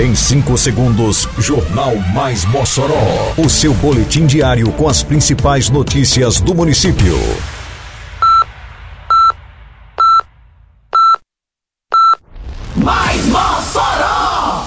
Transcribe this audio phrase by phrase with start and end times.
[0.00, 3.34] Em 5 segundos, Jornal Mais Mossoró.
[3.36, 7.14] O seu boletim diário com as principais notícias do município.
[12.74, 14.66] Mais Mossoró!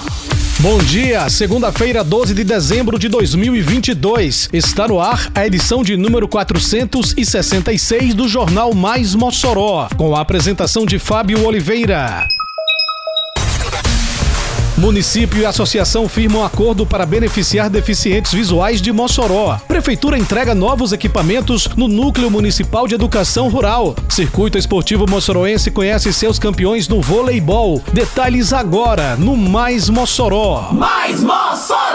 [0.60, 4.48] Bom dia, segunda-feira, 12 de dezembro de 2022.
[4.52, 10.86] Está no ar a edição de número 466 do Jornal Mais Mossoró, com a apresentação
[10.86, 12.28] de Fábio Oliveira.
[14.76, 19.58] Município e associação firmam acordo para beneficiar deficientes visuais de Mossoró.
[19.66, 23.96] Prefeitura entrega novos equipamentos no Núcleo Municipal de Educação Rural.
[24.06, 27.82] Circuito Esportivo Mossoroense conhece seus campeões no voleibol.
[27.90, 30.68] Detalhes agora no Mais Mossoró.
[30.72, 31.85] Mais Mossoró!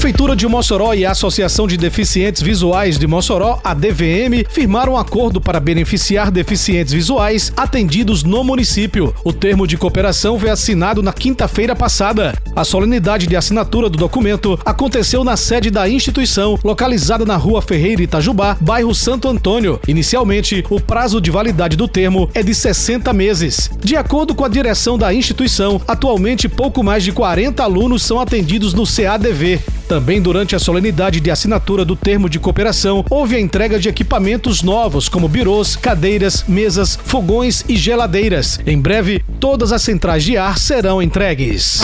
[0.00, 4.96] Prefeitura de Mossoró e a Associação de Deficientes Visuais de Mossoró, a DVM, firmaram um
[4.96, 9.14] acordo para beneficiar deficientes visuais atendidos no município.
[9.22, 12.34] O termo de cooperação foi assinado na quinta-feira passada.
[12.56, 18.02] A solenidade de assinatura do documento aconteceu na sede da instituição, localizada na Rua Ferreira
[18.02, 19.78] Itajubá, bairro Santo Antônio.
[19.86, 23.70] Inicialmente, o prazo de validade do termo é de 60 meses.
[23.84, 28.72] De acordo com a direção da instituição, atualmente pouco mais de 40 alunos são atendidos
[28.72, 29.60] no CADV.
[29.90, 34.62] Também durante a solenidade de assinatura do termo de cooperação, houve a entrega de equipamentos
[34.62, 38.60] novos, como birôs, cadeiras, mesas, fogões e geladeiras.
[38.64, 41.80] Em breve, todas as centrais de ar serão entregues.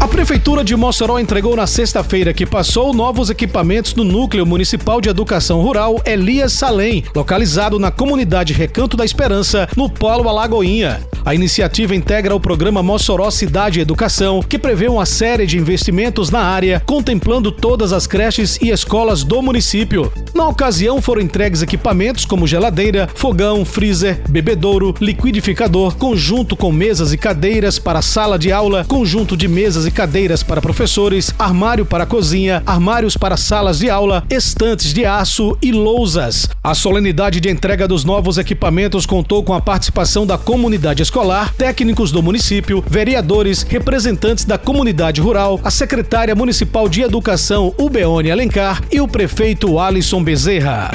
[0.00, 5.10] A Prefeitura de Mossoró entregou na sexta-feira que passou novos equipamentos no Núcleo Municipal de
[5.10, 11.00] Educação Rural Elias Salem, localizado na comunidade Recanto da Esperança, no Polo Alagoinha.
[11.24, 16.40] A iniciativa integra o programa Mossoró Cidade Educação, que prevê uma série de investimentos na
[16.40, 20.10] área, contemplando todas as creches e escolas do município.
[20.34, 27.18] Na ocasião, foram entregues equipamentos como geladeira, fogão, freezer, bebedouro, liquidificador, conjunto com mesas e
[27.18, 32.62] cadeiras para sala de aula, conjunto de mesas e cadeiras para professores, armário para cozinha,
[32.64, 36.48] armários para salas de aula, estantes de aço e lousas.
[36.62, 41.17] A solenidade de entrega dos novos equipamentos contou com a participação da comunidade escolar,
[41.56, 48.82] técnicos do município, vereadores, representantes da comunidade rural, a secretária municipal de educação, Ubeone Alencar,
[48.90, 50.90] e o prefeito Alisson Bezerra.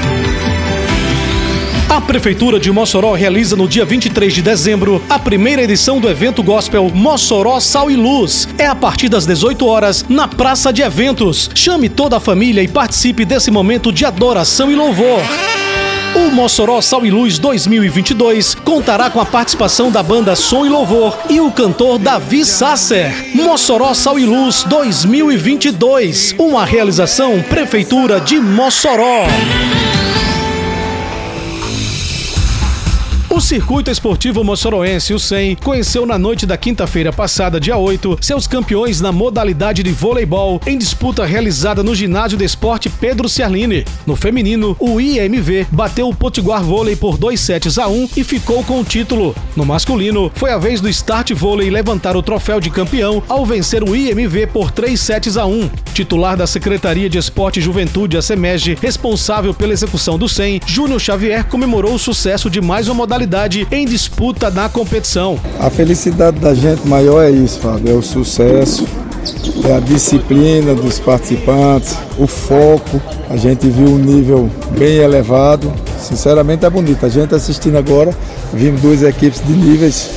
[1.88, 6.42] A Prefeitura de Mossoró realiza no dia 23 de dezembro a primeira edição do evento
[6.42, 8.48] gospel Mossoró Sal e Luz.
[8.56, 11.50] É a partir das 18 horas na Praça de Eventos.
[11.54, 15.20] Chame toda a família e participe desse momento de adoração e louvor.
[16.14, 21.18] O Mossoró Sal e Luz 2022 contará com a participação da banda Som e Louvor
[21.28, 23.12] e o cantor Davi Sasser.
[23.34, 29.26] Mossoró Sal e Luz 2022, uma realização Prefeitura de Mossoró.
[33.34, 38.46] O Circuito Esportivo Mossoroense, o SEM, conheceu na noite da quinta-feira passada, dia 8, seus
[38.46, 43.84] campeões na modalidade de voleibol em disputa realizada no Ginásio de Esporte Pedro Ciarline.
[44.06, 48.62] No feminino, o IMV bateu o Potiguar Vôlei por 2 sets a 1 e ficou
[48.62, 49.34] com o título.
[49.56, 53.82] No masculino, foi a vez do Start Vôlei levantar o troféu de campeão ao vencer
[53.82, 55.70] o IMV por 3 sets a 1.
[55.92, 61.00] Titular da Secretaria de Esporte e Juventude, a SEMEG, responsável pela execução do SEM, Júnior
[61.00, 63.23] Xavier comemorou o sucesso de mais uma modalidade
[63.70, 65.38] em disputa na competição.
[65.58, 68.86] A felicidade da gente maior é isso, Fábio, é o sucesso,
[69.68, 73.00] é a disciplina dos participantes, o foco.
[73.30, 75.72] A gente viu um nível bem elevado.
[75.98, 77.06] Sinceramente é bonito.
[77.06, 78.14] A gente assistindo agora,
[78.52, 80.10] vimos duas equipes de níveis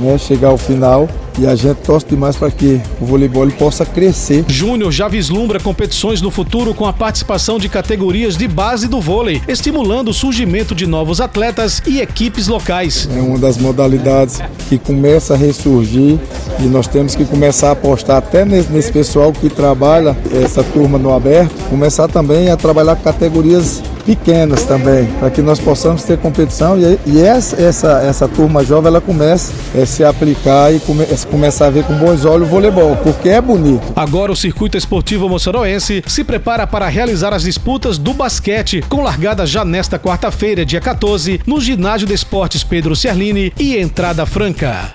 [0.00, 1.08] né, chegar ao final
[1.38, 4.44] e a gente torce demais para que o voleibol possa crescer.
[4.48, 9.42] Júnior já vislumbra competições no futuro com a participação de categorias de base do vôlei,
[9.48, 13.08] estimulando o surgimento de novos atletas e equipes locais.
[13.14, 16.18] É uma das modalidades que começa a ressurgir
[16.60, 20.98] e nós temos que começar a apostar até nesse, nesse pessoal que trabalha essa turma
[20.98, 26.78] no aberto, começar também a trabalhar categorias pequenas também, para que nós possamos ter competição
[26.78, 31.66] e, e essa, essa, essa turma jovem ela começa a se aplicar e come, começar
[31.66, 33.92] a ver com bons olhos o voleibol, porque é bonito.
[33.96, 39.46] Agora o Circuito Esportivo Moçoroense se prepara para realizar as disputas do basquete, com largada
[39.46, 44.94] já nesta quarta-feira, dia 14, no Ginásio de Esportes Pedro Ciarline e entrada franca.